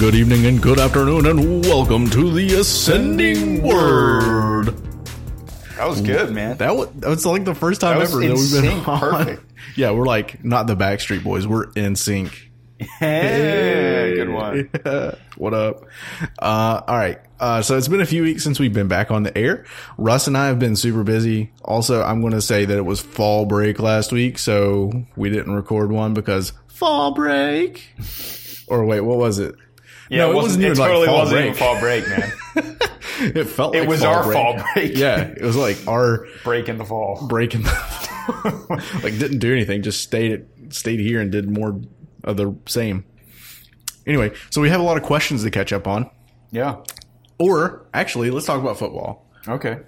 [0.00, 4.68] Good evening, and good afternoon, and welcome to the Ascending Word.
[5.76, 6.56] That was good, man.
[6.56, 8.98] That was, that was like the first time That ever that we've been sync, on.
[8.98, 9.44] perfect.
[9.76, 11.46] Yeah, we're like not the Backstreet Boys.
[11.46, 12.50] We're in sync.
[12.78, 14.70] Hey, good one.
[15.36, 15.84] what up?
[16.38, 17.18] Uh, all right.
[17.38, 19.66] Uh, so it's been a few weeks since we've been back on the air.
[19.98, 21.52] Russ and I have been super busy.
[21.62, 25.54] Also, I'm going to say that it was fall break last week, so we didn't
[25.54, 27.86] record one because fall break.
[28.66, 29.54] Or wait, what was it?
[30.10, 32.08] Yeah, No, it, it wasn't, wasn't it even like totally fall wasn't even fall break,
[32.08, 32.32] man.
[33.22, 34.34] It felt like It was fall our break.
[34.34, 34.96] fall break.
[34.96, 37.26] Yeah, it was like our break in the fall.
[37.28, 38.76] break in the fall.
[39.02, 41.80] like didn't do anything, just stayed at, stayed here and did more
[42.24, 43.04] of the same.
[44.06, 46.08] Anyway, so we have a lot of questions to catch up on.
[46.50, 46.76] Yeah.
[47.38, 49.26] Or actually, let's talk about football.
[49.46, 49.78] Okay.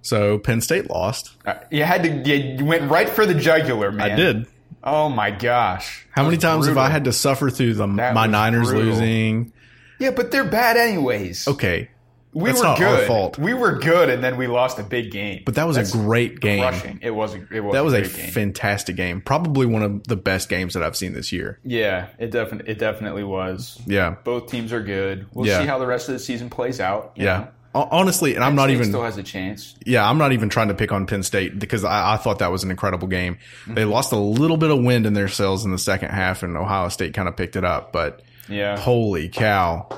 [0.00, 1.36] So Penn State lost.
[1.44, 2.08] Uh, You had to.
[2.08, 4.12] You went right for the jugular, man.
[4.12, 4.46] I did.
[4.82, 6.06] Oh my gosh.
[6.12, 6.78] How many times have.
[6.78, 8.92] I had to suffer through the That my Niners brutal.
[8.92, 9.52] losing?
[9.98, 11.48] Yeah, but they're bad anyways.
[11.48, 11.90] Okay,
[12.32, 13.00] we that's were not good.
[13.00, 13.38] our fault.
[13.38, 15.42] We were good, and then we lost a big game.
[15.44, 16.62] but that was That's a great game.
[17.02, 17.34] It was.
[17.34, 17.72] A, it was.
[17.72, 18.30] That was a a game.
[18.30, 19.20] fantastic game.
[19.20, 21.58] Probably one of the best games that I've seen this year.
[21.64, 22.70] yeah, it definitely.
[22.72, 23.80] It definitely was.
[23.86, 25.26] Yeah, Both teams are good.
[25.32, 25.60] We'll Yeah.
[25.60, 27.12] see how the rest of the season plays out.
[27.16, 27.24] yeah.
[27.38, 27.48] know.
[27.74, 29.74] Honestly, and I'm not State even still has a chance.
[29.84, 32.50] Yeah, I'm not even trying to pick on Penn State because I, I thought that
[32.50, 33.38] was an incredible game.
[33.68, 33.90] They Mm-hmm.
[33.90, 36.88] lost a little bit of wind in their sails in the second half, and Ohio
[36.88, 37.92] State kind of picked it up.
[37.92, 38.78] But Yeah.
[38.78, 39.88] holy cow,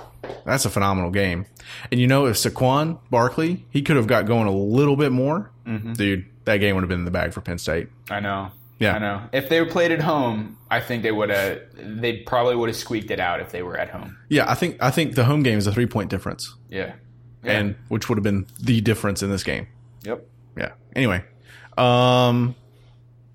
[0.45, 1.47] that's a phenomenal game.
[1.91, 5.51] And you know, if Saquon Barkley he could have got going a little bit more,
[5.95, 7.89] dude, that game would have been in the bag for Penn State.
[8.11, 8.51] I know.
[8.79, 8.95] Yeah.
[8.97, 9.23] I know.
[9.33, 11.61] If they were played at home, I think they would have.
[11.77, 14.17] They probably would have squeaked it out if they were at home.
[14.31, 16.95] Yeah, I think I think the home game is a three point difference, Yeah.
[17.45, 17.53] yeah.
[17.59, 19.67] and which would have been the difference in this game.
[20.03, 20.27] yep.
[20.57, 20.73] Yeah.
[20.97, 21.23] Anyway,
[21.79, 22.55] um,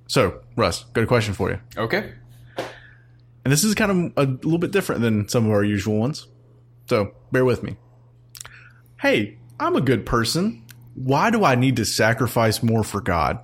[0.08, 1.60] so Russ, got a question for you.
[1.78, 2.12] Okay.
[3.46, 6.28] And this is kind of a little bit different than some of our usual ones.
[6.90, 7.78] So bear with me.
[9.00, 10.64] Hey, I'm a good person.
[10.96, 13.40] Why do I need to sacrifice more for God?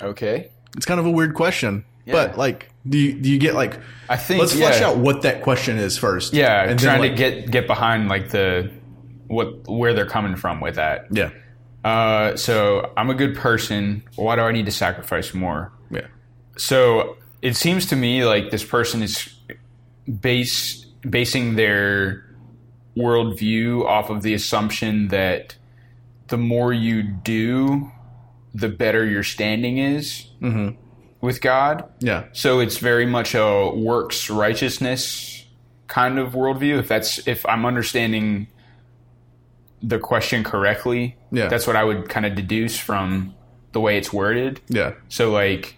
[0.00, 0.50] Okay.
[0.76, 1.84] It's kind of a weird question.
[2.06, 3.78] But like, do you, do you get like,
[4.08, 4.40] I think.
[4.40, 6.32] let's yeah, flesh out what that question is first.
[6.32, 8.70] Yeah, And then, trying like- to get get behind like the
[9.28, 11.06] what where they're coming from with that.
[11.12, 11.30] Yeah.
[11.84, 14.02] Uh, so I'm a good person.
[14.16, 15.72] Why do I need to sacrifice more?
[15.90, 16.08] Yeah.
[16.56, 19.34] So it seems to me like this person is
[20.20, 22.24] base basing their
[22.96, 25.56] worldview off of the assumption that
[26.28, 27.90] the more you do,
[28.54, 30.76] the better your standing is mm-hmm.
[31.20, 31.88] with God.
[32.00, 32.24] Yeah.
[32.32, 35.44] So it's very much a works righteousness
[35.86, 36.78] kind of worldview.
[36.78, 38.48] If that's if I'm understanding
[39.82, 41.48] the question correctly, Yeah.
[41.48, 43.34] that's what I would kind of deduce from
[43.72, 44.60] the way it's worded.
[44.68, 44.92] Yeah.
[45.08, 45.76] So like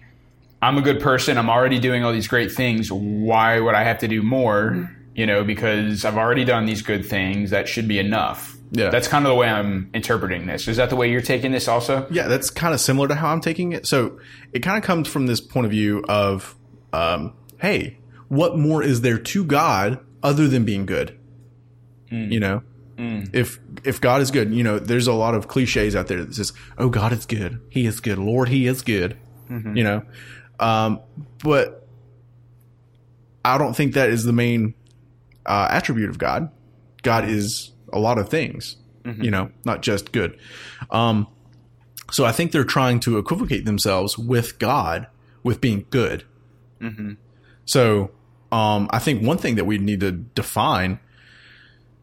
[0.62, 2.90] I'm a good person, I'm already doing all these great things.
[2.90, 4.88] Why would I have to do more?
[5.14, 8.56] You know, because I've already done these good things, that should be enough.
[8.70, 8.88] Yeah.
[8.88, 10.66] That's kind of the way I'm interpreting this.
[10.66, 12.06] Is that the way you're taking this also?
[12.10, 13.86] Yeah, that's kind of similar to how I'm taking it.
[13.86, 14.18] So
[14.52, 16.56] it kind of comes from this point of view of,
[16.94, 17.98] um, hey,
[18.28, 21.18] what more is there to God other than being good?
[22.10, 22.32] Mm.
[22.32, 22.62] You know,
[22.96, 23.28] mm.
[23.34, 26.34] if if God is good, you know, there's a lot of cliches out there that
[26.34, 27.60] says, "Oh, God is good.
[27.68, 28.16] He is good.
[28.18, 29.18] Lord, He is good."
[29.50, 29.76] Mm-hmm.
[29.76, 30.02] You know,
[30.60, 31.00] um,
[31.42, 31.86] but
[33.44, 34.74] I don't think that is the main
[35.46, 36.50] uh, attribute of God.
[37.02, 38.76] God is a lot of things.
[39.24, 40.38] You know, not just good.
[40.90, 41.26] Um,
[42.12, 45.08] so I think they're trying to equivocate themselves with God
[45.42, 46.24] with being good.
[47.64, 48.10] So
[48.52, 51.00] um, I think one thing that we need to define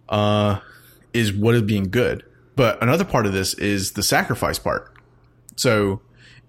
[0.10, 0.60] uh,
[1.14, 2.26] is what is being good.
[2.58, 4.94] But another part of this is the sacrifice part.
[5.56, 6.02] So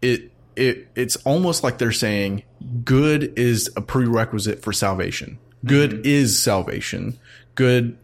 [0.03, 2.43] it it it's almost like they're saying
[2.85, 5.39] good is a prerequisite for salvation.
[5.65, 6.03] Good mm-hmm.
[6.05, 7.19] is salvation.
[7.55, 7.99] Good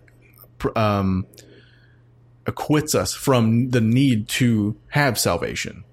[0.75, 1.27] um,
[2.47, 5.85] acquits us from the need to have salvation.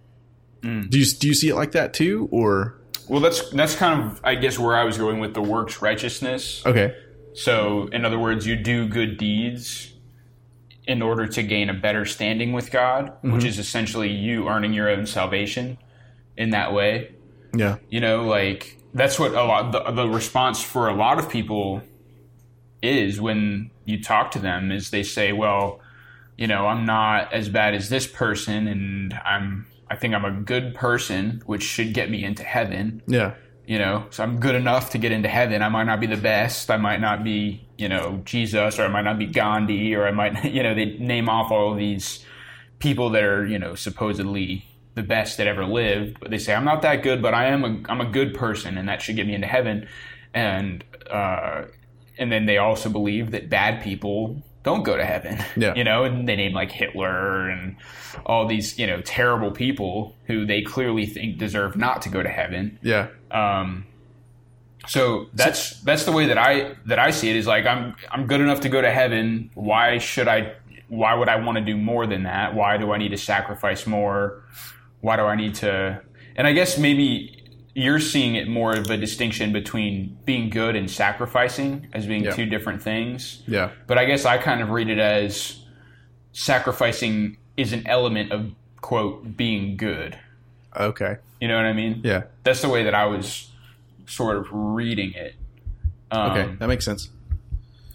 [0.61, 0.89] Mm.
[0.89, 2.75] Do you do you see it like that too, or
[3.09, 6.65] Well, that's that's kind of I guess where I was going with the works righteousness.
[6.65, 6.95] okay?
[7.35, 9.91] So, in other words, you do good deeds
[10.85, 13.47] in order to gain a better standing with God, which mm-hmm.
[13.47, 15.77] is essentially you earning your own salvation
[16.37, 17.15] in that way.
[17.55, 21.29] Yeah, You know, like that's what a lot the, the response for a lot of
[21.29, 21.81] people
[22.81, 25.79] is when you talk to them is they say, "Well,
[26.37, 30.31] you know, I'm not as bad as this person and I'm I think I'm a
[30.31, 34.89] good person, which should get me into heaven." yeah, you know so i'm good enough
[34.89, 37.87] to get into heaven i might not be the best i might not be you
[37.87, 41.29] know jesus or i might not be gandhi or i might you know they name
[41.29, 42.25] off all of these
[42.79, 44.65] people that are you know supposedly
[44.95, 47.63] the best that ever lived but they say i'm not that good but i am
[47.63, 49.87] a i'm a good person and that should get me into heaven
[50.33, 51.65] and uh,
[52.17, 55.37] and then they also believe that bad people don't go to heaven.
[55.55, 55.75] Yeah.
[55.75, 57.75] You know, and they name like Hitler and
[58.25, 62.29] all these, you know, terrible people who they clearly think deserve not to go to
[62.29, 62.79] heaven.
[62.81, 63.09] Yeah.
[63.29, 63.85] Um,
[64.87, 68.25] so that's that's the way that I that I see it is like I'm I'm
[68.25, 69.51] good enough to go to heaven.
[69.53, 70.55] Why should I?
[70.89, 72.55] Why would I want to do more than that?
[72.55, 74.43] Why do I need to sacrifice more?
[75.03, 76.01] Why do I need to?
[76.37, 77.43] And I guess maybe
[77.75, 82.31] you're seeing it more of a distinction between being good and sacrificing as being Yeah.
[82.31, 83.43] two different things.
[83.45, 83.71] Yeah.
[83.85, 85.59] But I guess I kind of read it as
[86.31, 90.17] sacrificing is an element of quote being good.
[90.77, 91.17] Okay.
[91.41, 91.99] You know what I mean?
[92.03, 92.23] Yeah.
[92.43, 93.49] That's the way that I was
[94.07, 95.35] sort of reading it.
[96.11, 96.55] Um, Okay.
[96.59, 97.09] that makes sense.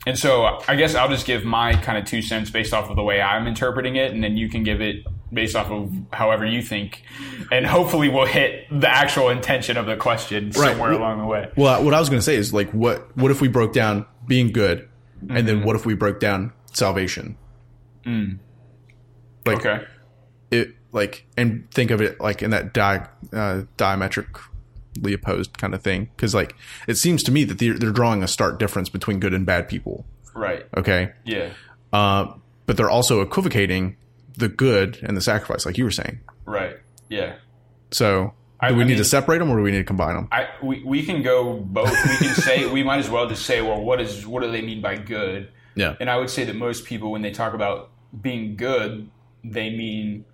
[0.07, 2.97] And so I guess I'll just give my kind of two cents based off of
[2.97, 6.45] the way I'm interpreting it, and then you can give it based off of however
[6.47, 7.03] you think,
[7.53, 11.51] and hopefully we'll hit the actual intention of the question somewhere along the way.
[11.57, 14.07] Well, what I was going to say is like, what what if we broke down
[14.27, 14.89] being good,
[15.21, 15.47] and Mm-hmm.
[15.47, 17.37] then what if we broke down salvation?
[19.47, 19.85] Like Okay.
[20.51, 25.83] it, like, and think of it like in that di, uh, diametrically opposed kind of
[25.83, 26.09] thing.
[26.17, 26.55] Because like,
[26.87, 29.69] it seems to me that they're, they're drawing a stark difference between good and bad
[29.69, 30.07] people.
[30.35, 30.67] Right.
[30.77, 31.51] Okay, Yeah.
[31.93, 32.35] uh,
[32.67, 33.97] but they're also equivocating
[34.39, 36.21] the good and the sacrifice, like you were saying.
[36.47, 36.77] Right.
[37.09, 37.37] Yeah.
[37.91, 39.85] So, I- do we I need mean- to separate them, or do we need to
[39.85, 40.29] combine them?
[40.33, 41.91] I we, we can go both.
[41.91, 44.63] We can say we might as well just say, well, what is what do they
[44.63, 45.51] mean by good?
[45.75, 45.95] Yeah.
[46.01, 47.91] And I would say that most people, when they talk about
[48.21, 49.11] being good,
[49.45, 50.25] they mean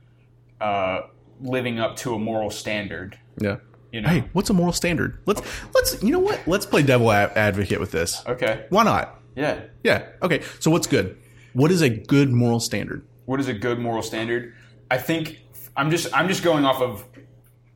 [0.61, 1.01] uh,
[1.41, 3.19] living up to a moral standard.
[3.39, 3.57] Yeah.
[3.93, 4.09] You know.
[4.09, 5.19] Hey, what's a moral standard?
[5.27, 5.43] Let's
[5.75, 6.41] let's you know what?
[6.47, 8.23] Let's play devil advocate with this.
[8.27, 8.65] Okay.
[8.71, 9.21] Why not?
[9.37, 9.61] Yeah.
[9.83, 10.07] Yeah.
[10.23, 10.43] Okay.
[10.61, 11.17] So what's good?
[11.53, 13.05] What is a good moral standard?
[13.27, 14.55] What is a good moral standard?
[14.91, 15.41] I think
[15.77, 17.05] I'm just I'm just going off of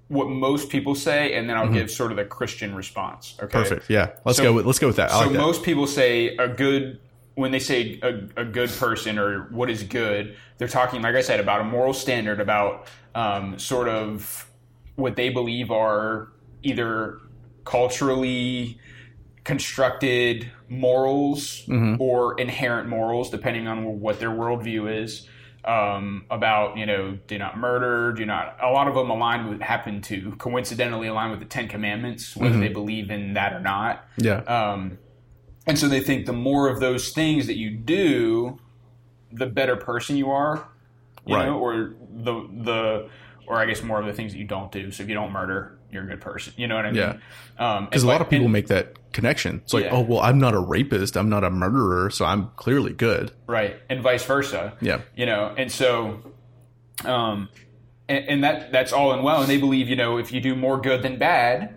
[0.09, 3.35] what most people say, and then I'll give sort of the Christian response.
[3.43, 3.47] Okay.
[3.59, 3.69] Mm-hmm.
[3.69, 3.91] Perfect.
[3.91, 4.11] Yeah.
[4.25, 5.11] Let's So- go with let's go with that.
[5.11, 5.39] I so like that.
[5.39, 7.01] most people say a good
[7.35, 11.21] when they say a, a good person or what is good, they're talking, like I
[11.21, 14.51] said, about a moral standard, about um, sort of
[14.97, 16.33] what they believe are
[16.65, 17.19] either
[17.65, 18.81] culturally
[19.45, 22.03] constructed morals Mm-hmm.
[22.03, 25.29] or inherent morals, depending on what their worldview is.
[25.65, 28.57] Um, about you know, do not murder, do not.
[28.63, 32.53] A lot of them align with happen to coincidentally align with the Ten Commandments, whether
[32.53, 32.61] Mm-hmm.
[32.61, 34.05] they believe in that or not.
[34.17, 34.39] yeah.
[34.45, 34.99] Um,
[35.67, 38.59] and so they think the more of those things that you do,
[39.33, 40.67] the better person you are,
[41.27, 41.47] you Right.
[41.47, 43.09] know, or the the
[43.47, 44.91] or I guess more of the things that you don't do.
[44.91, 46.53] So if you don't murder, you're a good person.
[46.57, 47.21] You know what I mean?
[47.59, 47.77] Yeah.
[47.77, 49.63] Um, Because a lot of people make that connection.
[49.65, 49.95] It's like, Yeah.
[49.95, 51.17] oh well, I'm not a rapist.
[51.17, 53.33] I'm not a murderer, so I'm clearly good.
[53.47, 54.77] right, and vice versa.
[54.81, 55.01] Yeah.
[55.17, 56.21] you know and so
[57.05, 57.49] um
[58.09, 60.55] and, and that that's all and well and they believe you know if you do
[60.57, 61.77] more good than bad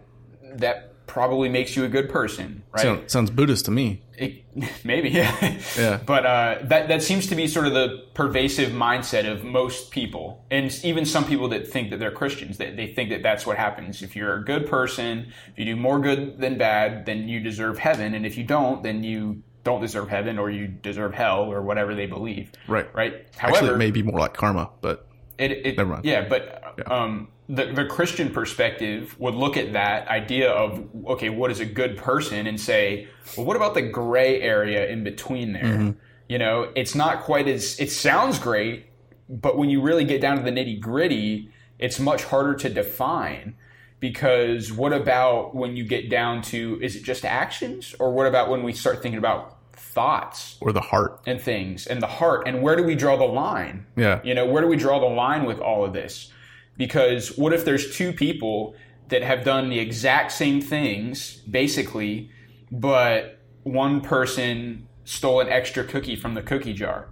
[0.55, 4.01] that probably makes you a good person right Sound, sounds Buddhist to me.
[4.21, 4.43] It,
[4.85, 5.99] maybe yeah Yeah.
[6.05, 10.45] but uh that that seems to be sort of the pervasive mindset of most people
[10.51, 13.57] and even some people that think that they're christians they, they think that that's what
[13.57, 17.39] happens if you're a good person if you do more good than bad then you
[17.39, 21.43] deserve heaven and if you don't then you don't deserve heaven or you deserve hell
[21.51, 22.87] or whatever they believe Right.
[22.95, 26.05] right Actually, however it may be more like karma, but it, it Never mind.
[26.05, 31.51] yeah, but um, the the Christian perspective would look at that idea of okay, what
[31.51, 35.63] is a good person, and say, well, what about the gray area in between there?
[35.63, 35.91] Mm-hmm.
[36.29, 38.85] You know, it's not quite as it sounds great,
[39.27, 43.55] but when you really get down to the nitty gritty, it's much harder to define.
[43.99, 48.49] Because what about when you get down to is it just actions, or what about
[48.49, 51.19] when we start thinking about thoughts or the heart.
[51.27, 53.85] and things and the heart, and where do we draw the line?
[53.97, 54.21] Yeah.
[54.23, 56.31] You know, where do we draw the line with all of this?
[56.77, 58.75] Because what if there's two people
[59.09, 62.31] that have done the exact same things, basically,
[62.71, 67.09] but one person stole an extra cookie from the cookie jar?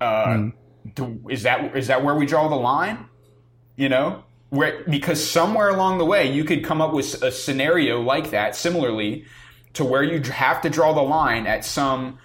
[0.00, 0.50] Uh,
[0.94, 3.08] do, is that is that where we draw the line?
[3.76, 8.00] You know, where because somewhere along the way you could come up with a scenario
[8.00, 9.24] like that, similarly,
[9.74, 12.18] to where you have to draw the line at some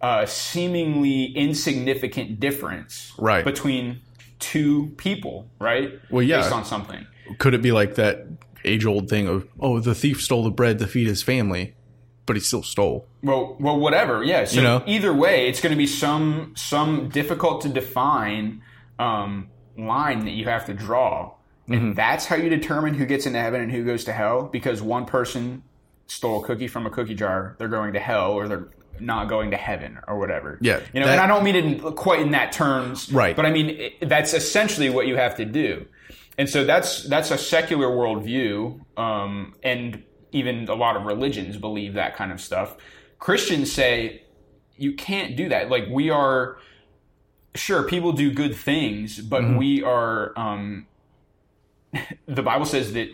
[0.00, 3.44] uh, seemingly insignificant difference Right.
[3.44, 4.00] between
[4.38, 5.92] two people, right?
[6.10, 6.40] Well, yeah.
[6.40, 7.06] based on something.
[7.38, 8.26] Could it be like that
[8.64, 11.74] age old thing of, oh, the thief stole the bread to feed his family,
[12.26, 13.06] but he still stole?
[13.22, 14.22] Well, well, whatever.
[14.24, 14.44] Yeah.
[14.44, 14.82] So You know?
[14.86, 18.62] either way, it's going to be some some difficult to define
[18.98, 21.32] um, line that you have to draw,
[21.68, 21.74] Mm-hmm.
[21.88, 24.44] and that's how you determine who gets into heaven and who goes to hell.
[24.44, 25.62] Because one person
[26.06, 28.68] stole a cookie from a cookie jar, they're going to hell, or they're
[29.00, 30.58] not going to heaven, or whatever.
[30.60, 33.34] Yeah, You know, that- and I don't mean it in, quite in that terms, Right.
[33.36, 35.86] But I mean it, that's essentially what you have to do,
[36.36, 40.02] and so that's that's a secular worldview, um, and
[40.32, 42.76] even a lot of religions believe that kind of stuff.
[43.18, 44.22] Christians say
[44.76, 45.70] you can't do that.
[45.70, 46.58] Like we are
[47.54, 49.56] sure people do good things, but Mm-hmm.
[49.56, 50.32] we are.
[50.38, 50.86] Um,
[52.26, 53.08] the Bible says that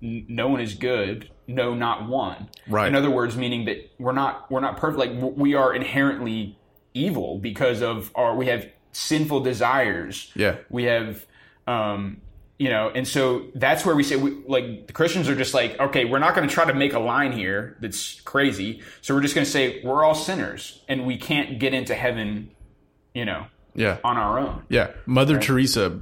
[0.00, 2.48] no one is good, no, not one.
[2.68, 2.88] Right.
[2.88, 4.98] In other words, meaning that we're not we're not perfect.
[4.98, 6.58] Like we are inherently
[6.94, 10.30] evil because of our we have sinful desires.
[10.34, 10.56] Yeah.
[10.70, 11.24] We have.
[11.66, 12.20] Um,
[12.56, 15.78] you know, and so that's where we say, we, like, the Christians are just like,
[15.80, 18.80] okay, we're not going to try to make a line here that's crazy.
[19.00, 22.52] So we're just going to say we're all sinners and we can't get into heaven,
[23.12, 23.98] you know, Yeah.
[24.04, 24.62] on our own.
[24.68, 24.92] Yeah.
[25.04, 26.00] Mother Teresa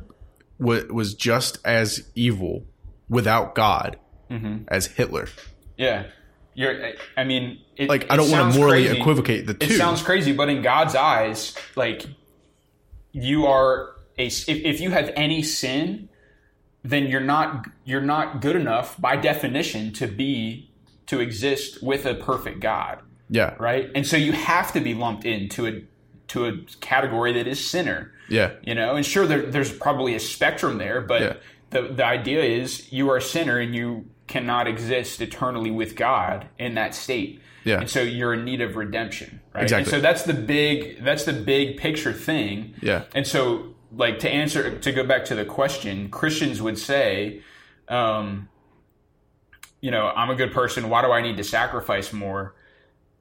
[0.58, 2.64] wa was just as evil
[3.08, 3.98] without God
[4.30, 4.64] Mm-hmm.
[4.68, 5.28] as Hitler.
[5.76, 6.04] Yeah.
[6.54, 9.00] You're, I- mean, it, Like, I don't want to morally crazy.
[9.00, 9.72] equivocate the two.
[9.74, 12.04] It sounds crazy, but in God's eyes, like,
[13.12, 16.08] you are a, if, if you have any sin,
[16.84, 20.70] then you're not you're not good enough by definition to be
[21.06, 23.54] to exist with a perfect God, yeah.
[23.58, 23.90] right?
[23.94, 25.82] And so you have to be lumped into a
[26.28, 28.52] to a category that is sinner, Yeah.
[28.62, 28.96] you know.
[28.96, 31.32] And sure, there, there's probably a spectrum there, but Yeah.
[31.70, 36.46] the the idea is you are a sinner and you cannot exist eternally with God
[36.58, 37.40] in that state.
[37.64, 37.80] Yeah.
[37.80, 39.64] And so you're in need of redemption, right?
[39.64, 39.82] Exactly.
[39.82, 42.74] And so that's the big that's the big picture thing.
[42.80, 43.04] Yeah.
[43.14, 47.42] And so like to answer to go back to the question, Christians would say,
[47.88, 48.48] um,
[49.80, 50.88] you know, I'm a good person.
[50.88, 52.54] Why do I need to sacrifice more?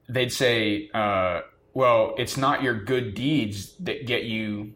[0.08, 1.42] They'd say, uh,
[1.74, 4.74] well, it's not your good deeds that get you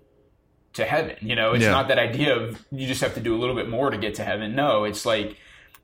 [0.74, 1.16] to heaven.
[1.20, 1.70] You know, it's Yeah.
[1.70, 4.14] not that idea of you just have to do a little bit more to get
[4.16, 4.54] to heaven.
[4.54, 5.36] No, it's like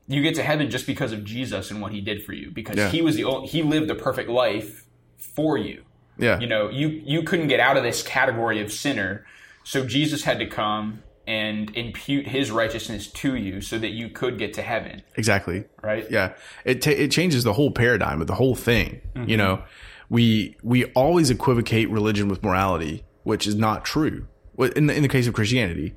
[0.07, 2.75] you get to heaven just because of Jesus and what he did for you because
[2.77, 2.89] Yeah.
[2.89, 4.85] he was the only, he lived a perfect life
[5.17, 5.83] for you.
[6.17, 6.39] Yeah.
[6.39, 9.25] You know, you you couldn't get out of this category of sinner,
[9.63, 14.37] so Jesus had to come and impute his righteousness to you so that you could
[14.37, 15.63] get to heaven, exactly.
[15.81, 16.05] right?
[16.11, 16.33] Yeah,
[16.65, 19.01] it ta it changes the whole paradigm of the whole thing.
[19.15, 19.29] Mm-hmm.
[19.29, 19.63] You know,
[20.09, 24.27] we we always equivocate religion with morality, which is not true.
[24.55, 25.95] Well, In the, in the case of Christianity,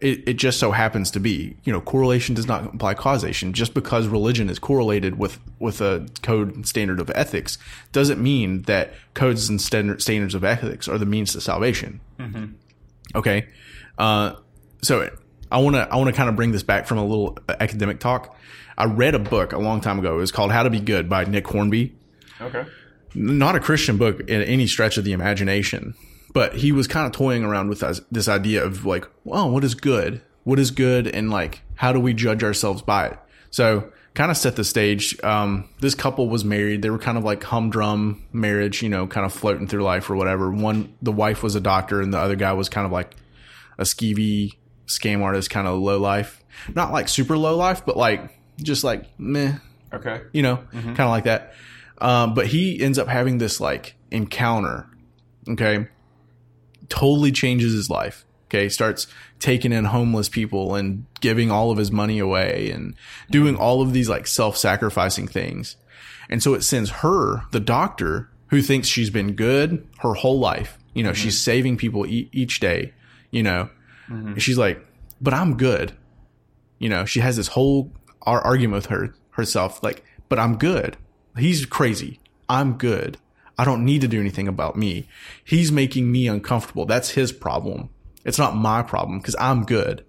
[0.00, 1.56] it, it just so happens to be.
[1.64, 3.52] You know, correlation does not imply causation.
[3.52, 7.58] Just because religion is correlated with with a code and standard of ethics
[7.92, 12.00] doesn't mean that codes and standard, standards of ethics are the means to salvation.
[13.14, 13.48] Okay,
[13.98, 14.34] uh,
[14.82, 15.10] so
[15.50, 17.98] I want to I want to kind of bring this back from a little academic
[17.98, 18.36] talk.
[18.76, 20.14] I read a book a long time ago.
[20.14, 21.96] It was called How to Be Good by Nick Hornby.
[22.40, 22.64] Okay.
[23.14, 25.94] Not a Christian book in any stretch of the imagination,
[26.32, 29.64] but he was kind of toying around with us, this idea of like, well, what
[29.64, 30.20] is good?
[30.44, 31.06] What is good?
[31.06, 33.18] And like, how do we judge ourselves by it?
[33.50, 35.18] So kind of set the stage.
[35.22, 36.82] Um, this couple was married.
[36.82, 40.16] They were kind of like humdrum marriage, you know, kind of floating through life or
[40.16, 40.50] whatever.
[40.50, 43.14] One, the wife was a doctor and the other guy was kind of like
[43.78, 44.54] a skeevy
[44.86, 46.42] scam artist, kind of low life.
[46.74, 49.54] Not like super low life, but like just like meh,
[49.92, 50.22] Okay.
[50.32, 51.54] you know, kind of like that.
[51.98, 54.88] Um, but he ends up having this like encounter.
[55.48, 55.86] Okay.
[56.88, 58.24] Totally changes his life.
[58.46, 58.68] Okay.
[58.68, 59.06] Starts
[59.40, 62.94] taking in homeless people and giving all of his money away and
[63.30, 65.76] doing all of these like self sacrificing things.
[66.30, 70.78] And so it sends her, the doctor, who thinks she's been good her whole life.
[70.94, 71.50] You know, she's mm-hmm.
[71.50, 72.92] saving people e- each day,
[73.30, 73.70] you know,
[74.08, 74.28] mm-hmm.
[74.28, 74.84] and she's like,
[75.20, 75.92] but I'm good.
[76.78, 77.92] You know, she has this whole
[78.22, 80.96] ar- argument with her herself, like, but I'm good.
[81.36, 82.18] He's crazy.
[82.48, 83.18] I'm good.
[83.58, 85.08] I don't need to do anything about me.
[85.44, 86.86] He's making me uncomfortable.
[86.86, 87.90] That's his problem.
[88.24, 90.04] It's not my problem because I'm good.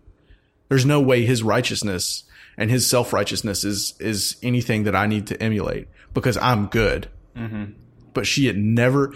[0.70, 2.24] There's no way his righteousness
[2.58, 7.10] and his self righteousness is is anything that I need to emulate because I'm good.
[7.36, 7.72] Mm-hmm.
[8.14, 9.14] But she had never,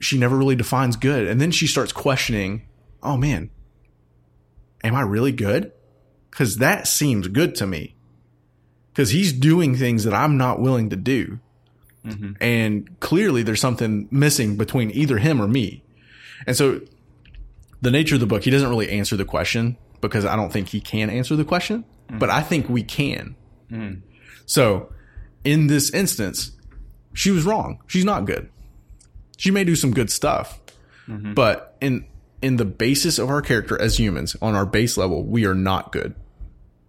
[0.00, 2.62] she never really defines good, and then she starts questioning.
[3.02, 3.50] Oh man,
[4.82, 5.72] am I really good?
[6.30, 7.96] Because that seems good to me.
[8.92, 11.40] Because he's doing things that I'm not willing to do.
[12.04, 12.32] Mm-hmm.
[12.40, 15.82] And clearly there's something missing between either him or me.
[16.46, 16.80] And so
[17.80, 20.68] the nature of the book, he doesn't really answer the question because I don't think
[20.68, 22.18] he can answer the question, mm.
[22.18, 23.36] but I think we can.
[23.70, 24.02] Mm.
[24.46, 24.92] So
[25.44, 26.52] in this instance,
[27.12, 27.82] she was wrong.
[27.86, 28.48] She's not good.
[29.36, 30.60] She may do some good stuff,
[31.08, 31.34] mm-hmm.
[31.34, 32.06] but in
[32.42, 35.92] in the basis of our character as humans, on our base level, we are not
[35.92, 36.14] good.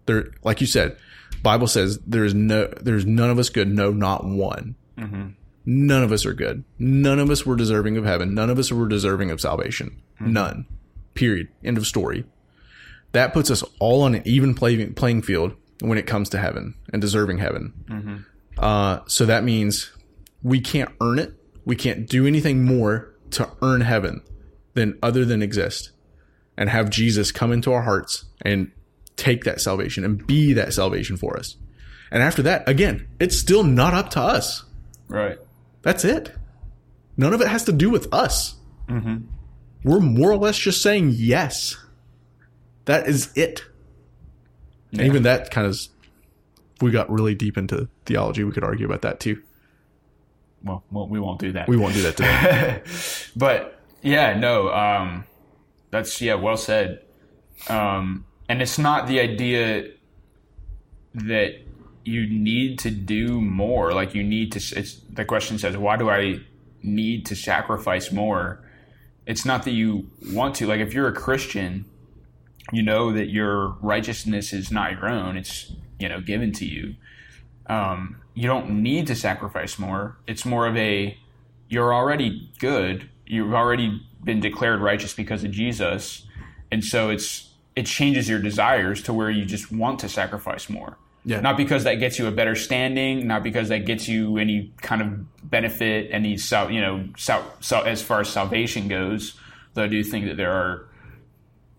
[0.06, 0.98] There, like you said,
[1.42, 3.68] Bible says there is no, there's none of us good.
[3.68, 4.76] No, not one.
[5.00, 5.28] Mm-hmm.
[5.66, 6.64] None of us are good.
[6.78, 8.34] None of us were deserving of heaven.
[8.34, 10.02] None of us were deserving of salvation.
[10.16, 10.34] Mm-hmm.
[10.34, 10.66] None.
[11.14, 11.50] Period.
[11.64, 12.26] End of story.
[13.12, 16.76] That puts us all on an even playing playing field when it comes to heaven
[16.92, 17.74] and deserving heaven.
[17.90, 18.18] Mm-hmm.
[18.58, 19.92] Uh, so that means
[20.44, 21.34] we can't earn it.
[21.66, 24.22] We can't do anything more to earn heaven
[24.74, 25.92] than other than exist
[26.58, 28.72] and have Jesus come into our hearts and
[29.16, 31.56] take that salvation and be that salvation for us.
[32.12, 34.64] And after that, again, it's still not up to us.
[35.10, 35.38] Right.
[35.82, 36.32] That's it.
[37.18, 38.56] None of it has to do with us.
[39.84, 41.76] We're more or less just saying yes.
[42.86, 43.64] That is it.
[44.92, 45.08] And Yeah.
[45.08, 49.02] even that kind of, if we got really deep into theology, we could argue about
[49.04, 49.42] that too.
[50.64, 51.68] Well, well, we won't do that.
[51.68, 52.82] We won't do that today.
[53.36, 55.26] but yeah, no, um,
[55.92, 57.02] that's yeah, well said.
[57.70, 59.92] Um, and it's not the idea
[61.14, 61.54] that
[62.10, 63.94] you need to do more.
[63.94, 64.80] Like you need to.
[64.80, 66.40] It's the question says, why do I
[66.82, 68.64] need to sacrifice more?
[69.26, 70.68] It's not that you want to.
[70.68, 71.86] Like if you're a Christian,
[72.72, 75.38] you know that your righteousness is not your own.
[75.38, 76.96] It's you know given to you.
[77.68, 80.18] Um, you don't need to sacrifice more.
[80.28, 81.18] It's more of a
[81.68, 83.10] you're already good.
[83.28, 86.26] You've already been declared righteous because of Jesus,
[86.72, 90.98] and so it's it changes your desires to where you just want to sacrifice more.
[91.26, 91.42] Yeah.
[91.42, 95.02] Not because that gets you a better standing, not because that gets you any kind
[95.02, 99.38] of benefit, any sal- you know, sal- sal- as far as salvation goes.
[99.74, 100.90] Though I do think that there are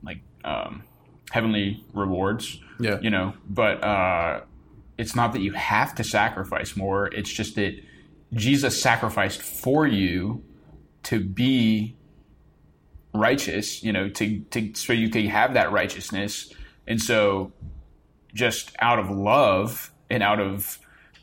[0.02, 0.82] like um,
[1.30, 2.98] heavenly rewards Yeah.
[3.00, 4.40] you know but uh
[4.98, 7.80] it's not that you have to sacrifice more it's just that
[8.34, 10.42] jesus sacrificed for you
[11.04, 11.94] to be
[13.14, 16.52] righteous you know to, to so you could have that righteousness
[16.86, 17.52] and so
[18.34, 20.78] just out of love and out of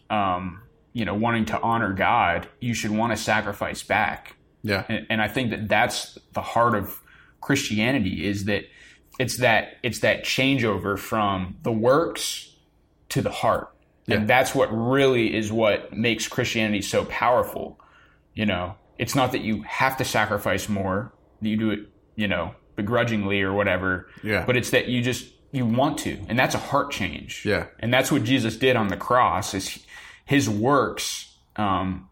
[0.09, 0.61] um
[0.93, 4.83] you know wanting to honor god you should want to sacrifice back yeah.
[4.89, 7.01] and, and I think that that's the heart of
[7.41, 8.65] Christianity is that
[9.19, 12.55] it's that it's that changeover from the works
[13.09, 13.73] to the heart,
[14.05, 14.17] Yeah.
[14.17, 17.79] and that's what really is what makes Christianity so powerful.
[18.35, 21.79] You know, it's not that you have to sacrifice more; that you do it,
[22.15, 24.07] you know, begrudgingly or whatever.
[24.23, 24.45] Yeah.
[24.45, 27.43] But it's that you just you want to, and that's a heart change.
[27.45, 27.67] Yeah.
[27.79, 29.53] And that's what Jesus did on the cross.
[29.53, 29.79] Is
[30.25, 32.09] his works um,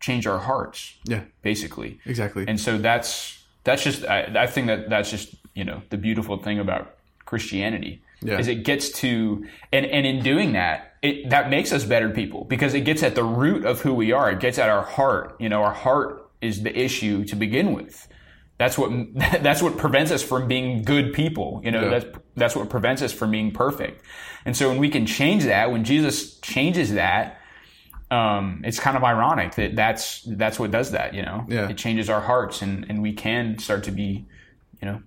[0.00, 1.24] change our hearts Yeah.
[1.42, 2.00] basically.
[2.06, 2.44] Exactly.
[2.48, 6.38] And so that's that's just I, I think that that's just you know the beautiful
[6.38, 8.38] thing about Christianity Yeah.
[8.38, 12.44] is it gets to and and in doing that it that makes us better people
[12.44, 14.30] because it gets at the root of who we are.
[14.30, 15.36] It gets at our heart.
[15.38, 18.08] You know, our heart is the issue to begin with.
[18.60, 18.90] That's what
[19.42, 21.62] that's what prevents us from being good people.
[21.64, 21.98] You know, Yeah.
[21.98, 24.04] that's that's what prevents us from being perfect.
[24.44, 27.40] And so when we can change that, when Jesus changes that,
[28.10, 31.14] um, it's kind of ironic that that's that's what does that.
[31.14, 31.70] You know, Yeah.
[31.70, 34.26] it changes our hearts, and and we can start to be,
[34.82, 35.02] you know,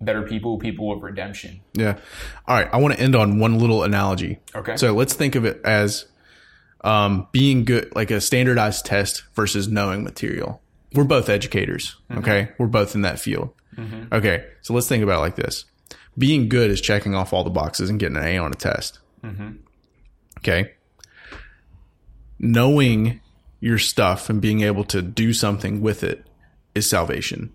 [0.00, 1.60] better people, people of redemption.
[1.74, 1.96] Yeah.
[2.46, 2.68] All right.
[2.72, 4.38] I want to end on one little analogy.
[4.54, 4.76] Okay.
[4.76, 6.06] So let's think of it as
[6.84, 10.61] um, being good, like a standardized test versus knowing material.
[10.94, 11.96] We're both educators.
[12.10, 12.18] Mm-hmm.
[12.20, 12.48] Okay.
[12.58, 13.50] We're both in that field.
[13.76, 14.14] Mm-hmm.
[14.14, 14.44] Okay.
[14.62, 15.64] So let's think about it like this
[16.18, 18.98] being good is checking off all the boxes and getting an A on a test.
[19.24, 19.52] Mm-hmm.
[20.38, 20.72] Okay.
[22.38, 23.20] Knowing
[23.60, 26.26] your stuff and being able to do something with it
[26.74, 27.52] is salvation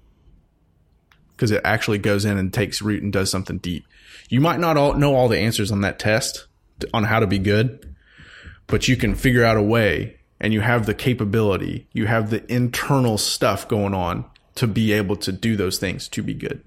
[1.36, 3.86] because it actually goes in and takes root and does something deep.
[4.30, 6.47] You might not all know all the answers on that test
[6.80, 7.93] to- on how to be good,
[8.65, 12.50] but you can figure out a way and you have the capability, you have the
[12.52, 16.63] internal stuff going on to be able to do those things to be good.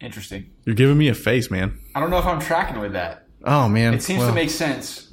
[0.00, 0.50] Interesting.
[0.64, 1.78] You're giving me a face, man.
[1.94, 3.26] I don't know if I'm tracking with that.
[3.44, 5.10] Oh man, It seems Well, to make sense.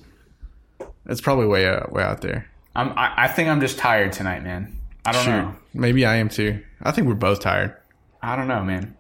[1.06, 2.50] it's probably way out, way out there.
[2.76, 4.76] I'm, I, I think I'm just tired tonight, man.
[5.06, 5.56] I don't know.
[5.74, 6.64] Maybe I am too.
[6.82, 7.76] I think we're both tired
[8.22, 8.96] I don't know, man.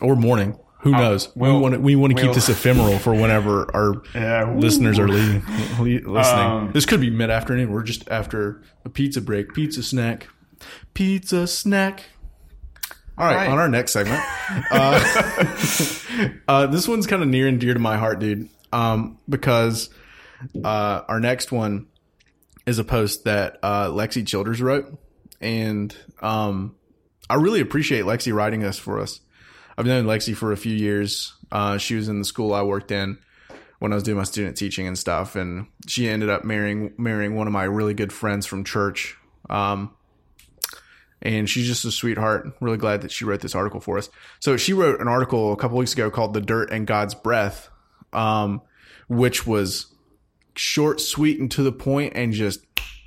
[0.00, 0.58] or morning.
[0.82, 1.28] Who knows?
[1.34, 4.52] we'll- we want to we want to keep we'll- this ephemeral for whenever our Yeah,
[4.54, 5.42] listeners are leaving,
[5.78, 6.44] le- listening.
[6.46, 7.70] Um, this could be mid afternoon.
[7.72, 10.28] We're just after a pizza break, pizza snack,
[10.94, 12.04] pizza snack.
[13.18, 13.48] All right, Right.
[13.50, 14.22] on our next segment.
[14.70, 19.90] Uh, uh, this one's kind of near and dear to my heart, dude, um, because
[20.64, 21.86] uh, our next one
[22.66, 24.98] is a post that uh, Lexie Childers wrote,
[25.38, 26.76] and um,
[27.28, 29.20] I really appreciate Lexie writing this for us.
[29.80, 31.32] I've known Lexie for a few years.
[31.50, 33.16] Uh, she was in the school I worked in
[33.78, 37.34] when I was doing my student teaching and stuff, and she ended up marrying marrying
[37.34, 39.16] one of my really good friends from church.
[39.48, 39.94] Um,
[41.22, 42.52] and she's just a sweetheart.
[42.60, 44.10] Really glad that she wrote this article for us.
[44.38, 47.70] So she wrote an article a couple weeks ago called "The Dirt and God's Breath,"
[48.12, 48.60] um,
[49.08, 49.86] which was
[50.56, 52.60] short, sweet, and to the point, and just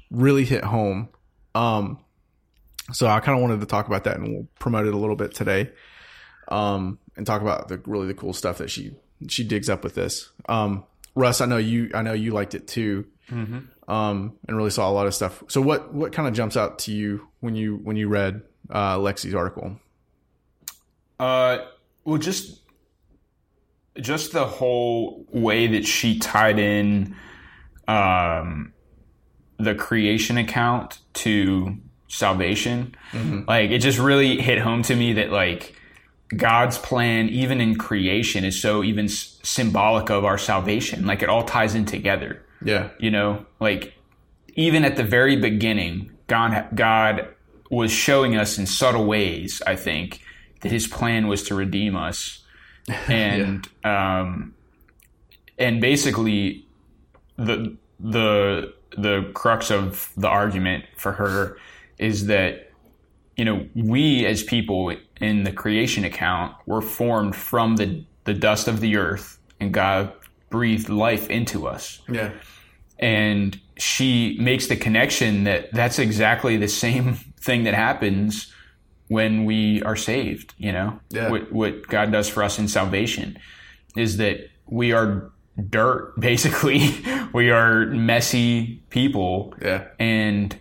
[0.10, 1.10] really hit home.
[1.54, 2.00] Um,
[2.92, 5.16] so I kind of wanted to talk about that, and we'll promote it a little
[5.16, 5.70] bit today,
[6.54, 8.96] um, and talk about the really the cool stuff that she
[9.28, 10.30] she digs up with this.
[10.48, 10.84] Um,
[11.16, 13.06] Russ, I know you I know you liked it too,
[13.88, 15.44] um, and really saw a lot of stuff.
[15.48, 18.98] So what what kind of jumps out to you when you when you read uh,
[18.98, 19.80] Lexie's article?
[21.20, 21.60] Uh,
[22.04, 22.62] well, just
[24.00, 27.16] just the whole way that she tied in
[27.88, 28.74] um,
[29.58, 32.96] the creation account to salvation,
[33.48, 35.76] like it just really hit home to me that like
[36.36, 41.06] God's plan, even in creation, is so even s- symbolic of our salvation.
[41.06, 42.44] Like it all ties in together.
[42.64, 42.90] Yeah.
[43.00, 43.94] You know, like
[44.56, 47.28] even at the very beginning, God God
[47.70, 49.62] was showing us in subtle ways.
[49.66, 50.22] I think
[50.62, 52.44] that His plan was to redeem us,
[53.08, 54.54] and um,
[55.58, 56.66] and basically
[57.38, 61.58] the the the crux of the argument for her
[61.98, 62.72] is that
[63.36, 68.68] you know we as people in the creation account were formed from the the dust
[68.70, 70.14] of the earth, and God
[70.50, 72.32] breathed life into us Yeah.
[73.00, 78.54] and she makes the connection that that's exactly the same thing that happens
[79.08, 81.30] when we are saved you know Yeah.
[81.30, 83.38] what, what god does for us in salvation
[83.98, 85.32] is that we are
[85.70, 86.82] dirt basically
[87.34, 89.86] we are messy people Yeah.
[90.00, 90.56] and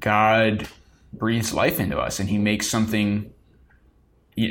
[0.00, 0.68] god
[1.12, 3.29] breathes life into us and he makes something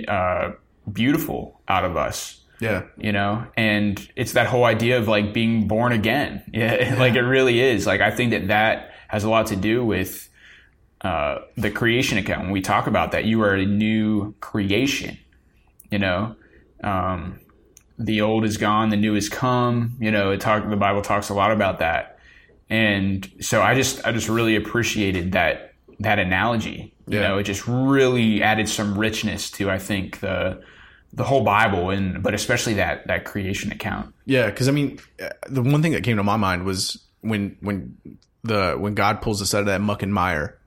[0.08, 0.52] uh,
[0.92, 2.40] beautiful out of us.
[2.60, 2.84] Yeah.
[2.98, 3.48] you know?
[3.56, 6.44] And it's that whole idea of like being born again.
[6.54, 7.88] Yeah, like it really is.
[7.88, 10.30] Like i think that that has a lot to do with
[11.02, 12.42] uh, the creation account.
[12.44, 15.18] When we talk about that you are a new creation
[15.90, 16.36] you know?
[16.84, 17.40] Um,
[17.98, 20.32] the old is gone the new has come you know?
[20.32, 22.20] It talk the bible talks a lot about that.
[22.70, 27.28] And so i just i just really appreciated that that analogy you Yeah.
[27.30, 30.62] know it just really added some richness to i think the
[31.14, 35.30] the whole bible and but especially that that creation account Yeah, because I mean, uh,
[35.50, 37.98] the one thing that came to my mind was when when
[38.44, 40.60] the when God pulls us out of that muck and mire,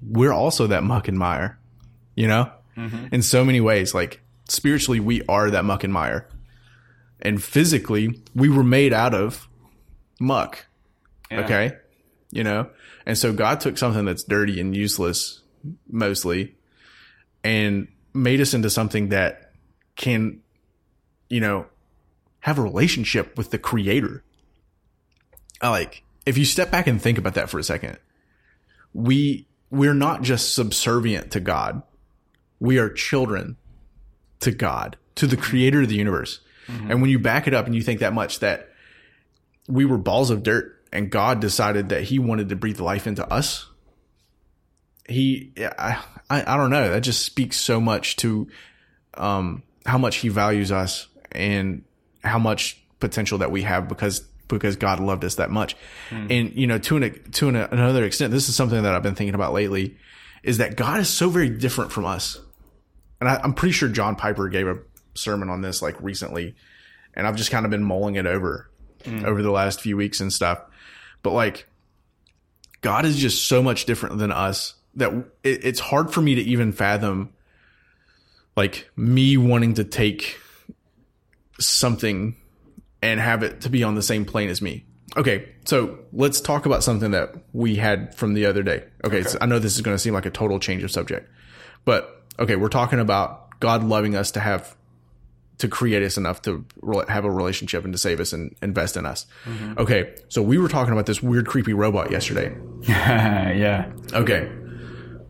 [0.00, 1.58] we're also that muck and mire,
[2.16, 2.50] you know,
[3.12, 3.92] in so many ways.
[3.94, 6.26] Like spiritually, we are that muck and mire,
[7.20, 9.46] and physically, we were made out of
[10.18, 10.66] muck.
[11.30, 11.40] Yeah.
[11.44, 11.72] Okay,
[12.32, 12.70] you know,
[13.06, 15.41] and so God took something that's dirty and useless,
[15.88, 16.54] mostly,
[17.44, 19.52] and made us into something that
[19.96, 20.40] can,
[21.28, 21.66] you know,
[22.40, 24.22] have a relationship with the creator.
[25.60, 27.98] I like if you step back and think about that for a second.
[28.94, 31.82] We we're not just subservient to God.
[32.60, 33.56] We are children
[34.40, 36.40] to God, to the creator of the universe.
[36.66, 36.90] Mm-hmm.
[36.90, 38.68] And when you back it up and you think that much that
[39.68, 43.26] we were balls of dirt and God decided that he wanted to breathe life into
[43.32, 43.66] us,
[45.08, 48.48] he I I, I don't know, that just speaks so much to
[49.14, 51.84] um how much he values us and
[52.22, 55.76] how much potential that we have because because God loved us that much.
[56.30, 59.14] And you know, to an to an, another extent, this is something that I've been
[59.14, 59.96] thinking about lately,
[60.42, 62.38] is that God is so very different from us.
[63.20, 64.78] And I, I'm pretty sure John Piper gave a
[65.14, 66.54] sermon on this like recently,
[67.14, 68.68] and I've just kind of been mulling it over
[69.26, 70.60] over the last few weeks and stuff.
[71.22, 71.66] But like,
[72.82, 76.42] God is just so much different than us that it, it's hard for me to
[76.42, 77.32] even fathom
[78.56, 80.38] like me wanting to take
[81.58, 82.36] something
[83.00, 84.84] and have it to be on the same plane as me.
[85.16, 88.84] Okay, so let's talk about something that we had from the other day.
[89.04, 91.30] Okay, So I know this is going to seem like a total change of subject,
[91.84, 94.74] but okay, we're talking about God loving us to have
[95.58, 96.64] to create us enough to
[97.08, 99.26] have a relationship and to save us and invest in us.
[99.44, 99.78] Mm-hmm.
[99.78, 102.56] Okay, so we were talking about this weird, creepy robot yesterday.
[102.82, 104.50] yeah Okay,